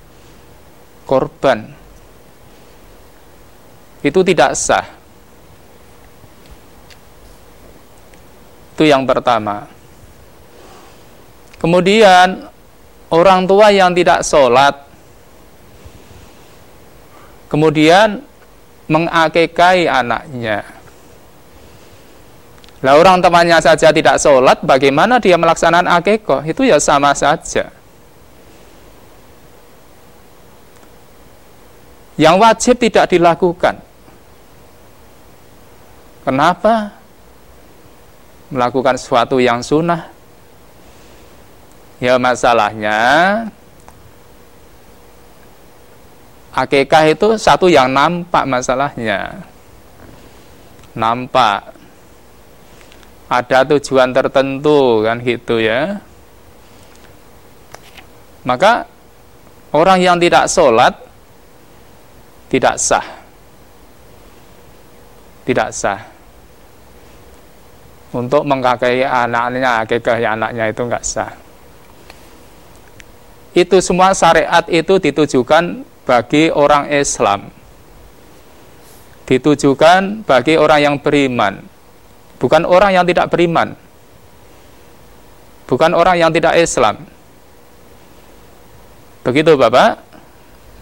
[1.08, 1.72] korban
[4.04, 4.84] itu tidak sah.
[8.76, 9.64] Itu yang pertama.
[11.64, 12.44] Kemudian
[13.09, 14.85] orang tua yang tidak sholat,
[17.48, 18.20] kemudian
[18.85, 20.61] mengakekai anaknya.
[22.85, 26.44] Lah orang temannya saja tidak sholat, bagaimana dia melaksanakan akekah?
[26.44, 27.72] Itu ya sama saja.
[32.20, 33.81] Yang wajib tidak dilakukan.
[36.29, 37.00] Kenapa?
[38.55, 40.13] melakukan sesuatu yang sunnah
[42.04, 43.00] ya masalahnya
[46.54, 49.42] akikah itu satu yang nampak masalahnya.
[50.94, 51.74] Nampak.
[53.26, 55.98] Ada tujuan tertentu kan gitu ya.
[58.46, 58.86] Maka
[59.74, 60.94] orang yang tidak sholat
[62.46, 63.06] tidak sah.
[65.42, 66.00] Tidak sah.
[68.14, 71.43] Untuk mengkakai anaknya, akikah anaknya itu enggak sah.
[73.54, 77.54] Itu semua syariat itu ditujukan bagi orang Islam.
[79.24, 81.62] Ditujukan bagi orang yang beriman.
[82.42, 83.78] Bukan orang yang tidak beriman.
[85.64, 87.06] Bukan orang yang tidak Islam.
[89.24, 90.02] Begitu Bapak.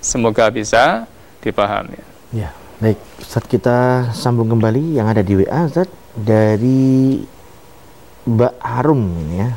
[0.02, 1.06] Semoga bisa
[1.38, 1.94] dipahami.
[2.35, 2.50] Ya,
[2.82, 2.98] baik.
[3.22, 5.87] Saat kita sambung kembali yang ada di WA, Ustaz
[6.18, 7.22] dari
[8.26, 9.54] Mbak Harum ya.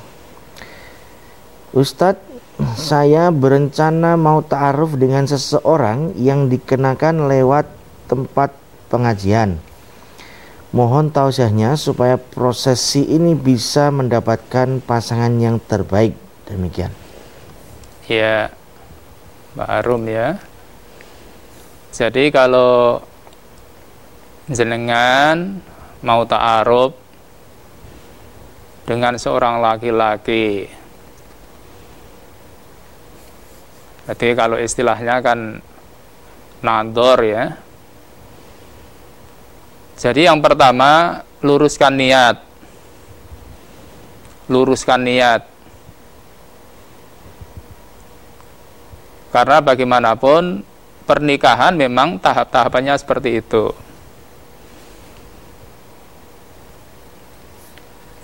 [1.73, 2.35] Ustadz,
[2.80, 7.68] saya berencana mau ta'aruf dengan seseorang yang dikenakan lewat
[8.08, 8.56] tempat
[8.88, 9.60] pengajian.
[10.76, 16.15] Mohon tausiahnya supaya prosesi ini bisa mendapatkan pasangan yang terbaik.
[16.48, 16.91] Demikian.
[18.12, 18.52] Ya,
[19.56, 20.39] Mbak Harum ya.
[21.96, 23.00] Jadi kalau
[24.52, 25.63] jenengan
[26.04, 26.91] mau ta'aruf
[28.86, 30.69] dengan seorang laki-laki.
[34.06, 35.58] Jadi kalau istilahnya kan
[36.62, 37.58] nador ya.
[39.97, 42.37] Jadi yang pertama luruskan niat.
[44.45, 45.41] Luruskan niat.
[49.33, 50.62] Karena bagaimanapun
[51.10, 53.73] pernikahan memang tahap-tahapannya seperti itu.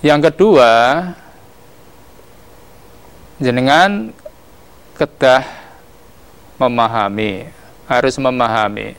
[0.01, 0.71] Yang kedua,
[3.38, 4.09] jenengan
[4.97, 5.61] kedah
[6.62, 7.49] memahami,
[7.89, 8.93] harus memahami.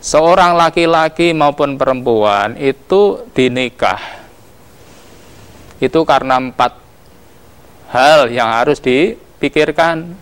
[0.00, 4.00] Seorang laki-laki maupun perempuan itu dinikah.
[5.80, 6.76] Itu karena empat
[7.92, 10.16] hal yang harus dipikirkan.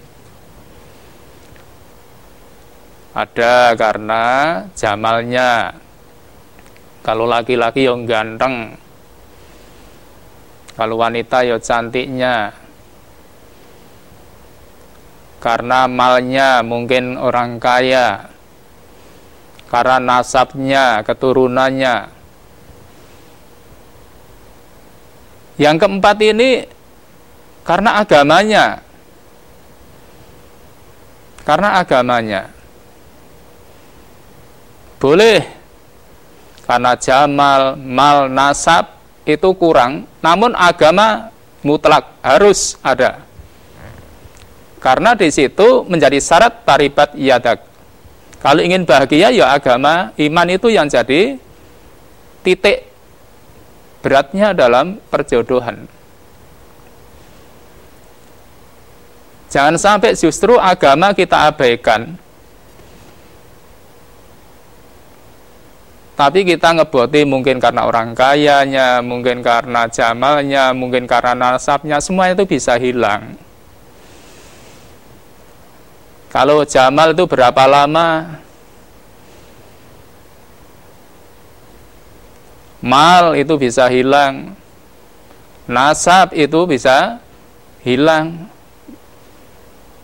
[3.13, 4.25] Ada karena
[4.75, 5.77] jamalnya.
[7.03, 8.79] Kalau laki-laki yang ganteng,
[10.79, 12.62] kalau wanita ya cantiknya.
[15.43, 18.31] Karena malnya mungkin orang kaya.
[19.67, 22.07] Karena nasabnya, keturunannya.
[25.59, 26.51] Yang keempat ini
[27.67, 28.87] karena agamanya.
[31.43, 32.43] Karena agamanya.
[35.03, 35.43] Boleh
[36.63, 41.35] karena jamal, mal, nasab itu kurang, namun agama
[41.67, 43.32] mutlak harus ada.
[44.83, 47.63] Karena di situ menjadi syarat taribat yadak.
[48.43, 51.39] Kalau ingin bahagia ya agama, iman itu yang jadi
[52.43, 52.91] titik
[54.03, 55.87] beratnya dalam perjodohan.
[59.55, 62.19] Jangan sampai justru agama kita abaikan.
[66.19, 72.43] Tapi kita ngeboti mungkin karena orang kayanya, mungkin karena jamalnya, mungkin karena nasabnya, semua itu
[72.43, 73.39] bisa hilang.
[76.33, 78.41] Kalau jamal itu berapa lama?
[82.81, 84.57] Mal itu bisa hilang.
[85.69, 87.21] Nasab itu bisa
[87.85, 88.49] hilang.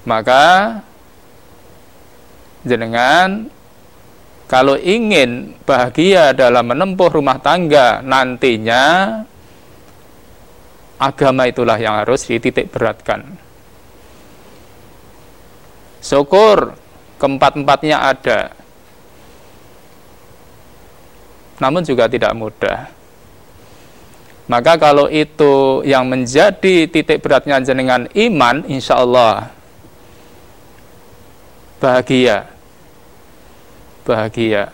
[0.05, 0.79] Maka
[2.61, 3.49] jenengan
[4.53, 8.85] kalau ingin bahagia dalam menempuh rumah tangga nantinya,
[11.01, 13.47] agama itulah yang harus dititik beratkan.
[16.09, 16.72] Syukur
[17.20, 18.56] keempat-empatnya ada.
[21.61, 22.88] Namun juga tidak mudah.
[24.48, 29.52] Maka kalau itu yang menjadi titik beratnya jenengan iman, insya Allah
[31.76, 32.48] bahagia
[34.09, 34.72] bahagia.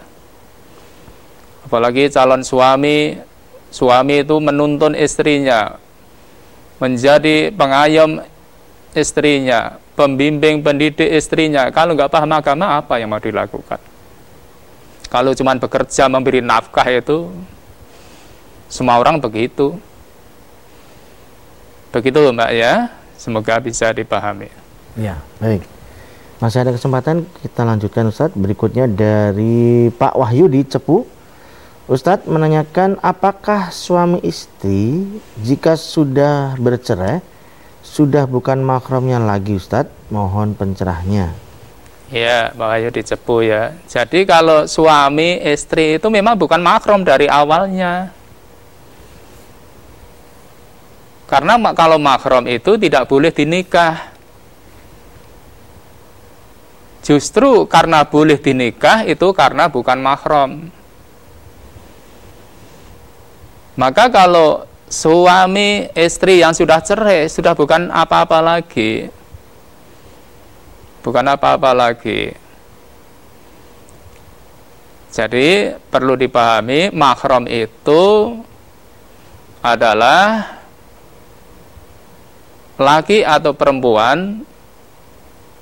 [1.66, 3.18] Apalagi calon suami,
[3.74, 5.82] suami itu menuntun istrinya
[6.78, 8.22] menjadi pengayom
[8.94, 11.70] istrinya, pembimbing pendidik istrinya.
[11.70, 13.78] Kalau nggak paham agama apa yang mau dilakukan?
[15.08, 17.30] Kalau cuma bekerja memberi nafkah itu
[18.66, 19.78] semua orang begitu.
[21.94, 22.90] Begitu Mbak ya.
[23.14, 24.50] Semoga bisa dipahami.
[24.98, 25.62] Ya, baik.
[26.42, 28.34] Masih ada kesempatan kita lanjutkan Ustadz.
[28.34, 31.06] Berikutnya dari Pak Wahyu di Cepu.
[31.86, 35.06] Ustadz menanyakan apakah suami istri
[35.40, 37.22] jika sudah bercerai
[37.84, 39.92] sudah bukan makromnya lagi Ustadz?
[40.08, 41.36] Mohon pencerahnya.
[42.08, 43.76] Ya, Pak Wahyu di Cepu ya.
[43.84, 48.08] Jadi kalau suami istri itu memang bukan makrom dari awalnya.
[51.28, 54.14] Karena kalau makrom itu tidak boleh dinikah
[57.04, 60.72] Justru karena boleh dinikah itu karena bukan mahram.
[63.76, 69.08] Maka kalau suami istri yang sudah cerai sudah bukan apa-apa lagi.
[71.04, 72.32] Bukan apa-apa lagi.
[75.14, 78.34] Jadi perlu dipahami mahram itu
[79.62, 80.58] adalah
[82.74, 84.42] laki atau perempuan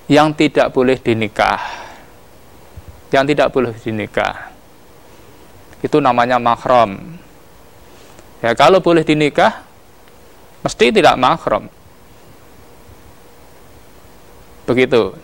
[0.09, 1.61] yang tidak boleh dinikah.
[3.13, 4.51] Yang tidak boleh dinikah.
[5.85, 7.22] Itu namanya mahram.
[8.43, 9.63] Ya, kalau boleh dinikah
[10.67, 11.71] mesti tidak mahram.
[14.67, 15.15] Begitu.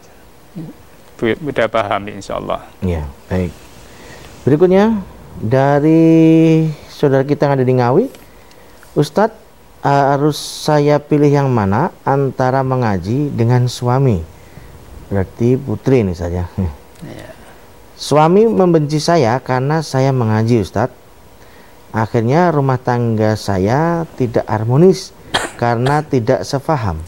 [1.18, 2.62] Sudah paham insya Allah.
[2.78, 3.50] Ya, baik.
[4.46, 5.02] Berikutnya
[5.42, 8.04] dari saudara kita yang ada di Ngawi,
[8.94, 9.34] Ustadz
[9.82, 14.38] harus saya pilih yang mana antara mengaji dengan suami?
[15.08, 16.70] berarti putri ini saja ya.
[17.96, 21.07] suami membenci saya karena saya mengaji Ustadz
[21.94, 25.12] akhirnya rumah tangga saya tidak harmonis
[25.56, 27.00] karena tidak sefaham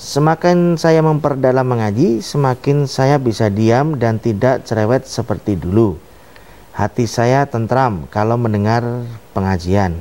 [0.00, 6.00] semakin saya memperdalam mengaji semakin saya bisa diam dan tidak cerewet seperti dulu
[6.72, 9.04] hati saya tentram kalau mendengar
[9.36, 10.00] pengajian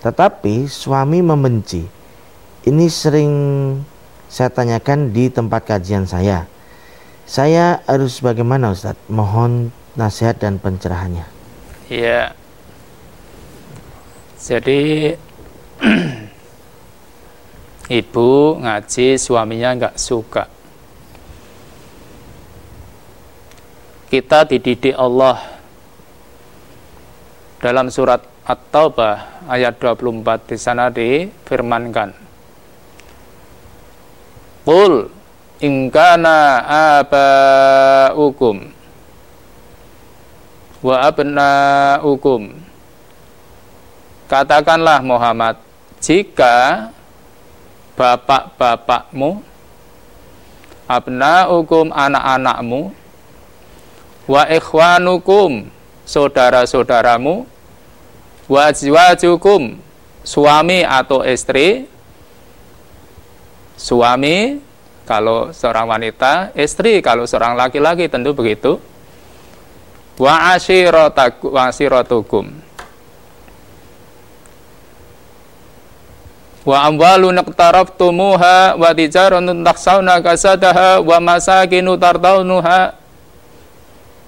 [0.00, 2.00] tetapi suami membenci
[2.60, 3.32] ini sering
[4.30, 6.46] saya tanyakan di tempat kajian saya.
[7.26, 8.94] Saya harus bagaimana Ustaz?
[9.10, 11.26] Mohon nasihat dan pencerahannya.
[11.90, 12.36] Iya.
[14.40, 15.12] Jadi
[18.00, 20.44] ibu ngaji suaminya nggak suka.
[24.08, 25.38] Kita dididik Allah
[27.60, 32.10] dalam surat At-Taubah ayat 24 di sana difirmankan
[34.64, 35.06] Qul
[35.60, 36.64] ingkana
[36.98, 38.56] aba'ukum
[40.80, 42.69] wa abnaukum
[44.30, 45.58] katakanlah Muhammad
[45.98, 46.86] jika
[47.98, 49.42] bapak-bapakmu
[50.86, 52.94] abnaukum anak-anakmu
[54.30, 55.66] wa ikhwanukum
[56.06, 57.42] saudara-saudaramu
[58.46, 59.74] wa azwajukum
[60.22, 61.90] suami atau istri
[63.74, 64.70] suami
[65.10, 68.78] kalau seorang wanita, istri kalau seorang laki-laki tentu begitu.
[70.14, 70.54] Wa
[71.66, 72.46] ashiratukum.
[76.64, 82.94] Wa amwalu naqtaraftumuha wa tijaratun taksawna kasadaha wa masakinu tardaunuha.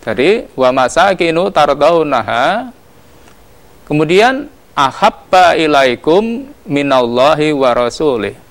[0.02, 2.72] Jadi wa masakinu tardaunaha.
[3.84, 8.42] Kemudian ahabba ilaikum minallahi wa rasulih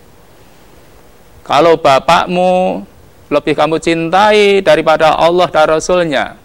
[1.41, 2.86] kalau bapakmu
[3.27, 6.38] lebih kamu cintai daripada Allah dan Rasulnya,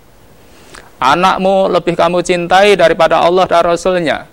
[0.96, 4.26] anakmu lebih kamu cintai daripada Allah dan Rasulnya,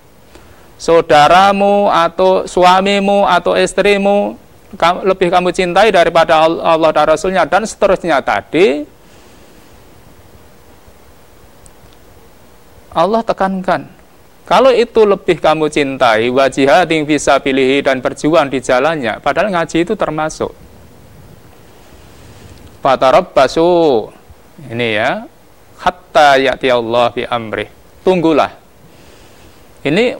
[0.83, 4.35] saudaramu atau suamimu atau istrimu
[5.07, 8.83] lebih kamu cintai daripada Allah dan Rasulnya dan seterusnya tadi
[12.91, 14.03] Allah tekankan
[14.43, 19.23] kalau itu lebih kamu cintai, wajihadin bisa pilih dan berjuang di jalannya.
[19.23, 20.51] Padahal ngaji itu termasuk.
[23.31, 24.11] basu
[24.67, 25.11] Ini ya.
[25.79, 27.71] Hatta ya'ti Allah bi amrih.
[28.03, 28.62] Tunggulah.
[29.83, 30.17] Ini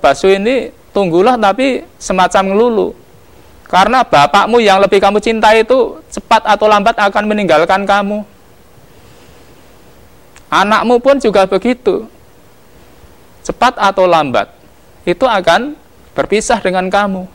[0.00, 2.88] basu ini tunggulah tapi semacam ngelulu.
[3.66, 8.22] Karena bapakmu yang lebih kamu cintai itu cepat atau lambat akan meninggalkan kamu.
[10.46, 12.06] Anakmu pun juga begitu
[13.46, 14.50] cepat atau lambat,
[15.06, 15.78] itu akan
[16.18, 17.30] berpisah dengan kamu.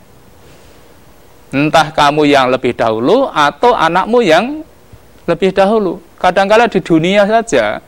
[1.56, 4.64] Entah kamu yang lebih dahulu atau anakmu yang
[5.24, 6.04] lebih dahulu.
[6.20, 7.80] Kadangkala di dunia saja,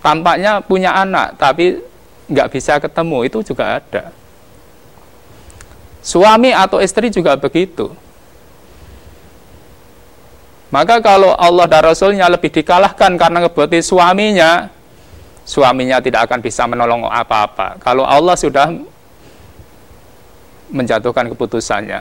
[0.00, 1.80] tampaknya punya anak, tapi
[2.28, 4.12] nggak bisa ketemu, itu juga ada.
[6.00, 7.92] Suami atau istri juga begitu.
[10.70, 14.70] Maka kalau Allah dan Rasulnya lebih dikalahkan karena ngebuati suaminya,
[15.42, 17.82] suaminya tidak akan bisa menolong apa-apa.
[17.82, 18.70] Kalau Allah sudah
[20.70, 22.00] menjatuhkan keputusannya.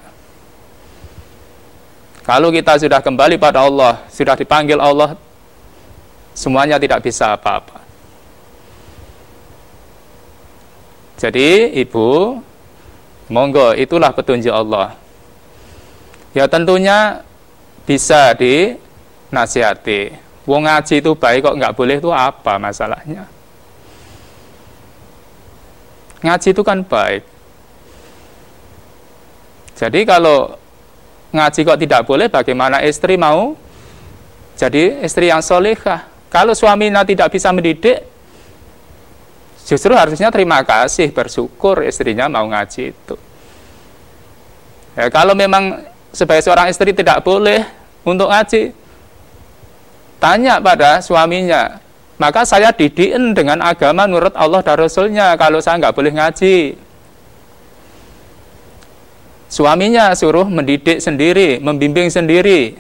[2.22, 5.18] Kalau kita sudah kembali pada Allah, sudah dipanggil Allah,
[6.38, 7.89] semuanya tidak bisa apa-apa.
[11.20, 12.40] Jadi, Ibu,
[13.28, 14.96] monggo itulah petunjuk Allah.
[16.32, 17.28] Ya tentunya
[17.84, 20.16] bisa dinasihati.
[20.48, 23.28] Wong ngaji itu baik kok nggak boleh itu apa masalahnya?
[26.26, 27.24] Ngaji itu kan baik.
[29.78, 30.58] Jadi kalau
[31.32, 33.56] ngaji kok tidak boleh, bagaimana istri mau
[34.60, 36.10] jadi istri yang solehah?
[36.30, 38.06] Kalau suaminya tidak bisa mendidik,
[39.70, 43.16] justru harusnya terima kasih, bersyukur istrinya mau ngaji itu.
[44.98, 47.62] Ya, kalau memang sebagai seorang istri tidak boleh
[48.02, 48.74] untuk ngaji,
[50.18, 51.78] tanya pada suaminya,
[52.18, 56.58] maka saya didikin dengan agama menurut Allah dan Rasulnya kalau saya nggak boleh ngaji.
[59.50, 62.74] Suaminya suruh mendidik sendiri, membimbing sendiri.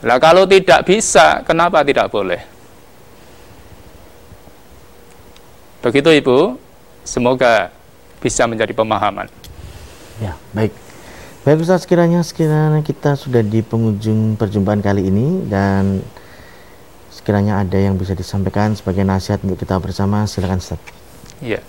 [0.00, 2.59] Lah kalau tidak bisa, kenapa tidak boleh?
[5.80, 6.60] Begitu Ibu,
[7.04, 7.72] semoga
[8.20, 9.28] bisa menjadi pemahaman.
[10.20, 10.76] Ya, baik.
[11.40, 16.04] Baik Ustaz, sekiranya sekiranya kita sudah di penghujung perjumpaan kali ini dan
[17.20, 20.80] sekiranya ada yang bisa disampaikan sebagai nasihat untuk kita bersama silakan Ustaz
[21.44, 21.60] iya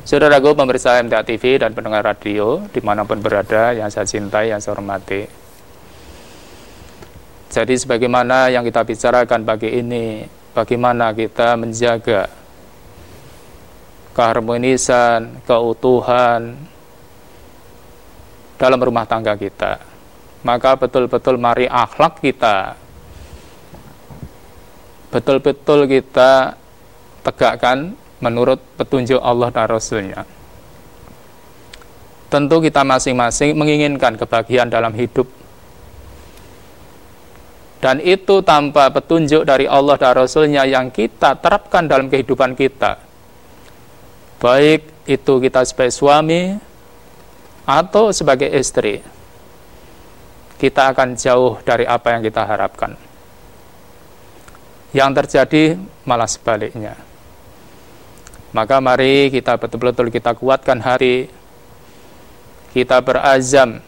[0.00, 4.62] Saudaraku pemirsa MTA TV dan pendengar radio di mana pun berada yang saya cintai, yang
[4.62, 5.26] saya hormati
[7.50, 10.22] jadi sebagaimana yang kita bicarakan pagi ini
[10.54, 12.39] bagaimana kita menjaga
[14.12, 16.56] keharmonisan, keutuhan
[18.60, 19.80] dalam rumah tangga kita
[20.40, 22.74] maka betul-betul mari akhlak kita
[25.10, 26.54] betul-betul kita
[27.26, 27.92] tegakkan
[28.22, 30.22] menurut petunjuk Allah dan Rasulnya.
[32.30, 35.26] Tentu kita masing-masing menginginkan kebahagiaan dalam hidup.
[37.80, 43.09] Dan itu tanpa petunjuk dari Allah dan Rasulnya yang kita terapkan dalam kehidupan kita.
[44.40, 46.56] Baik itu kita sebagai suami
[47.68, 49.04] atau sebagai istri.
[50.56, 52.96] Kita akan jauh dari apa yang kita harapkan.
[54.96, 55.62] Yang terjadi
[56.08, 56.96] malah sebaliknya.
[58.50, 61.30] Maka mari kita betul-betul kita kuatkan hati,
[62.74, 63.78] kita berazam,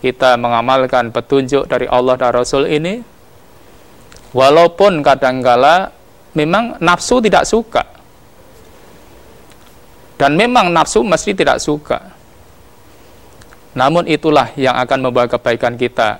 [0.00, 3.18] kita mengamalkan petunjuk dari Allah dan Rasul ini,
[4.36, 5.92] Walaupun kadangkala
[6.36, 7.97] memang nafsu tidak suka.
[10.18, 12.10] Dan memang nafsu mesti tidak suka.
[13.78, 16.18] Namun itulah yang akan membawa kebaikan kita.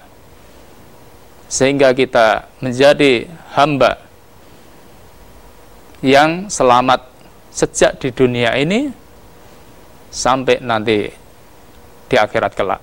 [1.51, 3.27] Sehingga kita menjadi
[3.59, 3.99] hamba
[5.99, 7.11] yang selamat
[7.51, 8.87] sejak di dunia ini
[10.15, 11.11] sampai nanti
[12.07, 12.83] di akhirat kelak.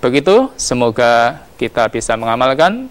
[0.00, 2.88] Begitu, semoga kita bisa mengamalkan.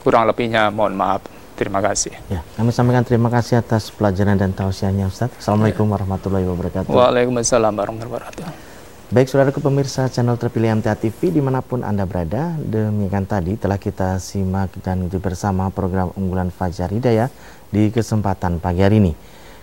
[0.00, 1.35] Kurang lebihnya mohon maaf.
[1.56, 2.12] Terima kasih.
[2.28, 5.32] Ya, kami sampaikan terima kasih atas pelajaran dan tausiahnya Ustaz.
[5.40, 6.92] Assalamualaikum warahmatullahi wabarakatuh.
[6.92, 8.76] Waalaikumsalam warahmatullahi wabarakatuh.
[9.06, 13.78] Baik saudaraku pemirsa channel terpilih MTA TV di mana pun Anda berada, demikian tadi telah
[13.80, 17.30] kita simak dan ikuti bersama program unggulan Fajar Hidayah
[17.70, 19.14] di kesempatan pagi hari ini.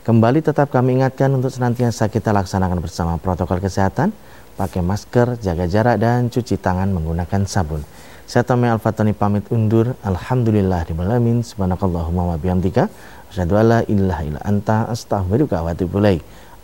[0.02, 4.16] Kembali tetap kami ingatkan untuk senantiasa kita laksanakan bersama protokol kesehatan,
[4.56, 7.84] pakai masker, jaga jarak, dan cuci tangan menggunakan sabun.
[8.24, 9.98] Saya Tommy Al-Fatani pamit undur.
[10.06, 11.42] Alhamdulillah di malamin.
[11.42, 12.88] Subhanakallahumma wa bihamdika.
[13.34, 15.98] Asyhadu alla ilaha illa anta astaghfiruka wa atubu.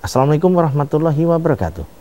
[0.05, 1.97] Assalamualaikum warahmatullahi wabarakatuh.